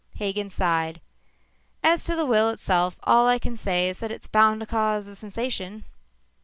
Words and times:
Hagen 0.19 0.49
sighed. 0.49 0.99
"As 1.83 2.03
to 2.05 2.15
the 2.15 2.25
will 2.25 2.49
itself, 2.49 2.99
all 3.03 3.27
I 3.27 3.37
can 3.37 3.55
say 3.55 3.87
is 3.87 3.99
that 3.99 4.09
it's 4.11 4.27
bound 4.27 4.61
to 4.61 4.65
cause 4.65 5.05
a 5.07 5.15
sensation." 5.15 5.85